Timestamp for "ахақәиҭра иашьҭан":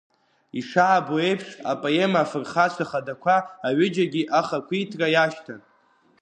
4.39-5.61